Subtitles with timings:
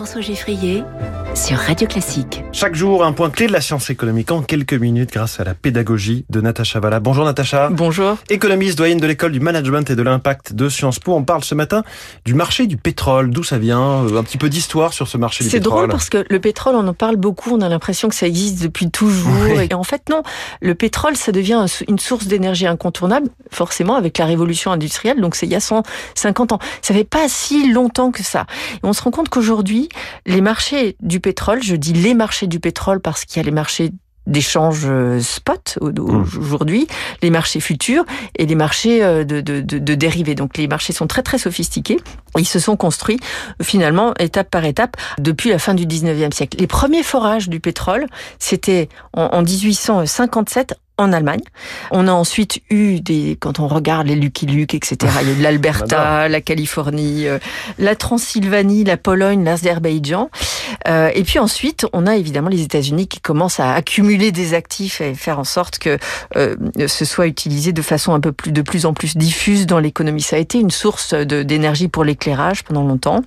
[0.00, 0.82] François Geffrier
[1.34, 2.42] sur Radio Classique.
[2.52, 5.54] Chaque jour, un point clé de la science économique en quelques minutes grâce à la
[5.54, 7.00] pédagogie de Natacha Valla.
[7.00, 7.68] Bonjour Natacha.
[7.70, 8.16] Bonjour.
[8.30, 11.14] Économiste, doyenne de l'école du management et de l'impact de Sciences Po.
[11.14, 11.82] On parle ce matin
[12.24, 13.30] du marché du pétrole.
[13.30, 14.06] D'où ça vient?
[14.06, 15.62] Euh, Un petit peu d'histoire sur ce marché du pétrole.
[15.62, 17.50] C'est drôle parce que le pétrole, on en parle beaucoup.
[17.54, 19.30] On a l'impression que ça existe depuis toujours.
[19.42, 19.68] Oui.
[19.70, 20.22] Et en fait, non.
[20.62, 25.20] Le pétrole, ça devient une source d'énergie incontournable, forcément, avec la révolution industrielle.
[25.20, 26.58] Donc, c'est il y a 150 ans.
[26.80, 28.46] Ça fait pas si longtemps que ça.
[28.74, 29.88] Et on se rend compte qu'aujourd'hui,
[30.26, 33.50] les marchés du pétrole, je dis les marchés du pétrole parce qu'il y a les
[33.50, 33.92] marchés
[34.26, 36.86] d'échange euh, spot aujourd'hui,
[37.22, 38.04] les marchés futurs
[38.36, 40.34] et les marchés euh, de, de, de, de, dérivés.
[40.34, 41.98] Donc les marchés sont très très sophistiqués.
[42.38, 43.18] Ils se sont construits
[43.62, 46.58] finalement étape par étape depuis la fin du 19e siècle.
[46.60, 48.06] Les premiers forages du pétrole,
[48.38, 51.40] c'était en, en 1857 en Allemagne.
[51.90, 55.12] On a ensuite eu des, quand on regarde les Lucky Luke, etc.
[55.22, 57.38] Il y a eu l'Alberta, la Californie, euh,
[57.78, 60.30] la Transylvanie, la Pologne, l'Azerbaïdjan.
[60.86, 65.00] Euh, et puis ensuite, on a évidemment les États-Unis qui commencent à accumuler des actifs
[65.00, 65.98] et faire en sorte que
[66.36, 69.78] euh, ce soit utilisé de façon un peu plus, de plus en plus diffuse dans
[69.78, 70.22] l'économie.
[70.22, 73.22] Ça a été une source d'énergie pour l'éclairage pendant longtemps.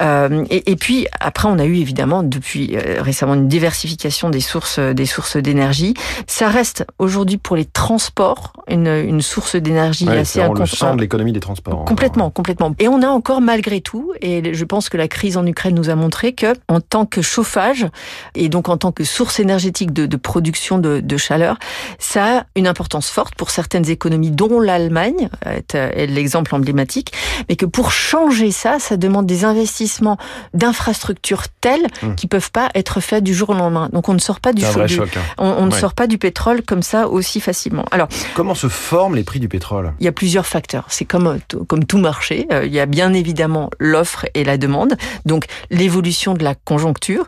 [0.00, 0.44] Mmh.
[0.50, 5.06] Et, et, puis après, on a eu évidemment depuis récemment une diversification des sources, des
[5.06, 5.94] sources d'énergie.
[6.26, 10.98] Ça reste aujourd'hui pour les transports une, une source d'énergie ouais, assez incontournable.
[10.98, 11.84] de l'économie des transports.
[11.84, 12.74] Complètement, complètement.
[12.78, 15.90] Et on a encore malgré tout, et je pense que la crise en Ukraine nous
[15.90, 17.86] a montré que en tant que chauffage
[18.34, 21.58] et donc en tant que source énergétique de, de production de, de, chaleur,
[21.98, 27.12] ça a une importance forte pour certaines économies, dont l'Allemagne est, est l'exemple emblématique,
[27.48, 30.16] mais que pour changer ça, ça demande des investissements
[30.52, 32.14] d'infrastructures telles mmh.
[32.14, 33.88] qui peuvent pas être faits du jour au lendemain.
[33.92, 35.20] Donc on ne sort pas du, du choc, hein.
[35.38, 35.66] on, on ouais.
[35.66, 37.84] ne sort pas du pétrole comme ça aussi facilement.
[37.90, 39.92] Alors comment se forment les prix du pétrole?
[39.98, 40.86] Il y a plusieurs facteurs.
[40.88, 42.46] C'est comme comme tout marché.
[42.64, 47.26] Il y a bien évidemment l'offre et la demande, donc l'évolution de la conjoncture.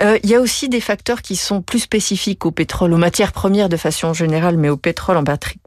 [0.00, 3.32] Euh, il y a aussi des facteurs qui sont plus spécifiques au pétrole, aux matières
[3.32, 5.60] premières de façon générale, mais au pétrole en particulier.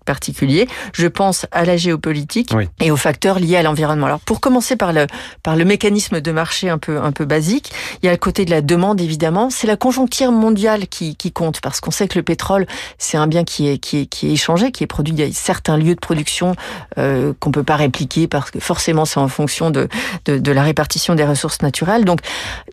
[0.93, 2.67] Je pense à la géopolitique oui.
[2.79, 4.07] et aux facteurs liés à l'environnement.
[4.07, 5.07] Alors pour commencer par le
[5.43, 7.71] par le mécanisme de marché un peu un peu basique,
[8.01, 9.49] il y a le côté de la demande évidemment.
[9.49, 12.65] C'est la conjoncture mondiale qui qui compte parce qu'on sait que le pétrole
[12.97, 15.13] c'est un bien qui est qui est qui est échangé, qui est produit.
[15.13, 16.55] Il y a certains lieux de production
[16.97, 19.87] euh, qu'on peut pas répliquer parce que forcément c'est en fonction de,
[20.25, 22.05] de de la répartition des ressources naturelles.
[22.05, 22.19] Donc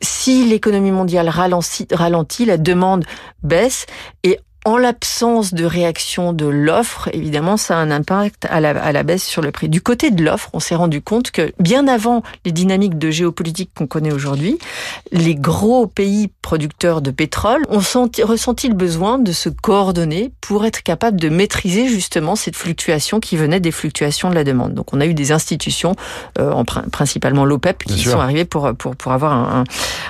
[0.03, 3.05] si l'économie mondiale ralentit, ralentit, la demande
[3.43, 3.87] baisse
[4.23, 9.25] et en l'absence de réaction de l'offre, évidemment, ça a un impact à la, baisse
[9.25, 9.69] sur le prix.
[9.69, 13.71] Du côté de l'offre, on s'est rendu compte que bien avant les dynamiques de géopolitique
[13.77, 14.59] qu'on connaît aujourd'hui,
[15.13, 20.65] les gros pays producteurs de pétrole ont senti, ressenti le besoin de se coordonner pour
[20.65, 24.73] être capable de maîtriser justement cette fluctuation qui venait des fluctuations de la demande.
[24.73, 25.97] Donc, on a eu des institutions,
[26.39, 29.65] euh, en, principalement l'OPEP, qui sont arrivées pour, pour, pour avoir un,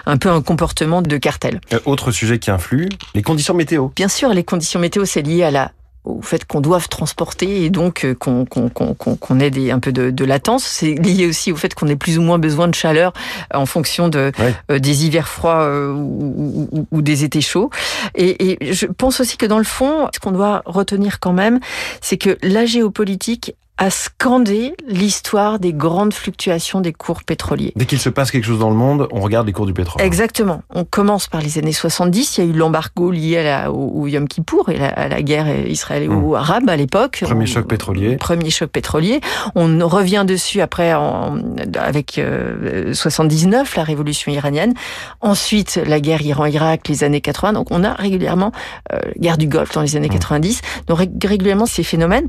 [0.05, 1.59] un, un, peu un comportement de cartel.
[1.73, 3.89] Euh, autre sujet qui influe, les conditions météo.
[3.97, 5.73] Bien sûr, les conditions météo, c'est lié à la
[6.07, 9.81] au fait qu'on doive transporter et donc euh, qu'on qu qu qu ait des, un
[9.81, 10.65] peu de, de latence.
[10.65, 13.13] C'est lié aussi au fait qu'on ait plus ou moins besoin de chaleur
[13.53, 14.33] en fonction de,
[14.71, 17.71] euh, des hivers froids euh, ou, ou, ou, des étés chauds.
[18.15, 21.61] Et, et, je pense aussi que dans le fond, ce qu'on doit retenir quand même,
[22.01, 27.73] c'est que la géopolitique a scandé l'histoire des grandes fluctuations des cours pétroliers.
[27.77, 30.01] Dès qu'il se passe quelque chose dans le monde, on regarde les cours du pétrole.
[30.01, 30.63] Exactement.
[30.75, 32.39] On commence par les années 70.
[32.39, 35.09] Il y a eu l'embargo lié à la, au, au, Yom Kippour et la, à
[35.09, 36.69] la guerre israélo-arabe mmh.
[36.71, 37.19] à l'époque.
[37.23, 38.17] Premier on, choc pétrolier.
[38.17, 39.21] Premier choc pétrolier.
[39.55, 41.39] On revient dessus après en,
[41.79, 44.73] avec euh, 79, la révolution iranienne.
[45.21, 47.53] Ensuite, la guerre Iran-Irak, les années 80.
[47.53, 48.53] Donc, on a régulièrement
[48.93, 50.13] euh, guerre du Golfe dans les années mmh.
[50.13, 50.61] 90.
[50.87, 52.29] Donc, régulièrement ces phénomènes.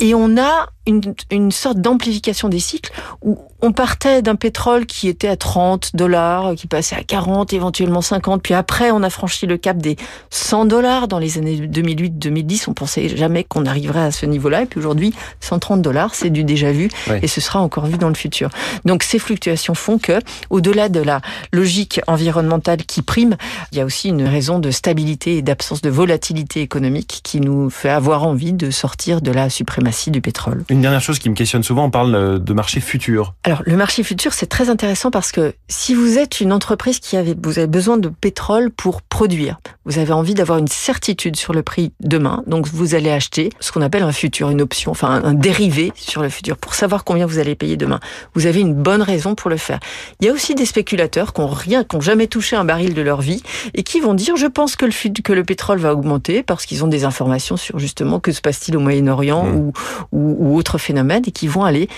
[0.00, 5.08] Et on a une, une sorte d'amplification des cycles où on partait d'un pétrole qui
[5.08, 9.46] était à 30 dollars, qui passait à 40, éventuellement 50, puis après on a franchi
[9.46, 9.96] le cap des
[10.30, 12.64] 100 dollars dans les années 2008-2010.
[12.68, 16.44] On pensait jamais qu'on arriverait à ce niveau-là, et puis aujourd'hui 130 dollars, c'est du
[16.44, 17.16] déjà vu, oui.
[17.22, 18.50] et ce sera encore vu dans le futur.
[18.84, 21.20] Donc ces fluctuations font que, au-delà de la
[21.52, 23.36] logique environnementale qui prime,
[23.72, 27.70] il y a aussi une raison de stabilité et d'absence de volatilité économique qui nous
[27.70, 30.64] fait avoir envie de sortir de la suprématie du pétrole.
[30.68, 33.34] Une dernière chose qui me questionne souvent, on parle de marché futur.
[33.44, 37.16] Alors, le marché futur, c'est très intéressant parce que si vous êtes une entreprise qui
[37.16, 41.52] avait, vous avez besoin de pétrole pour produire, vous avez envie d'avoir une certitude sur
[41.52, 45.22] le prix demain, donc vous allez acheter ce qu'on appelle un futur, une option, enfin
[45.24, 48.00] un, dérivé sur le futur pour savoir combien vous allez payer demain.
[48.34, 49.80] Vous avez une bonne raison pour le faire.
[50.20, 52.94] Il y a aussi des spéculateurs qui ont rien, qui ont jamais touché un baril
[52.94, 53.42] de leur vie
[53.74, 56.84] et qui vont dire, je pense que le, que le pétrole va augmenter parce qu'ils
[56.84, 59.56] ont des informations sur justement que se passe-t-il au Moyen-Orient mmh.
[59.56, 59.72] ou,
[60.12, 61.88] ou, ou autres phénomènes et qui vont aller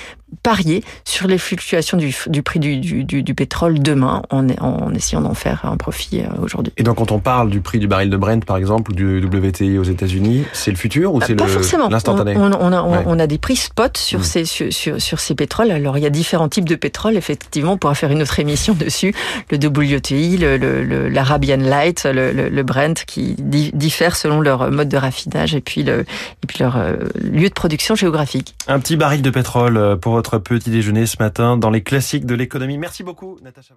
[0.42, 5.20] parier sur les fluctuations du, du prix du, du, du, pétrole demain en, en essayant
[5.20, 6.72] d'en faire un profit euh, aujourd'hui.
[6.76, 9.24] Et donc quand on parle du prix du baril de Brent par exemple ou du
[9.24, 13.38] WTI aux États-Unis, c'est le futur ou c'est l'instantané on, on, a, on, a des
[13.38, 14.24] prix spot sur, mm.
[14.24, 15.70] ces, sur, sur, sur, ces pétroles.
[15.70, 17.16] Alors il y a différents types de pétrole.
[17.16, 19.14] Effectivement, on pourra faire une autre émission dessus.
[19.50, 25.54] Le WTI, l'Arabian le, Light, le, le, Brent qui diffèrent selon leur mode de raffinage
[25.54, 28.54] et puis, le, et puis leur euh, lieu de production géographique.
[28.68, 32.26] Un petit baril de pétrole euh, pour votre petit déjeuner ce matin dans les classiques
[32.26, 32.76] de l'économie.
[32.76, 33.74] Merci beaucoup, Natacha.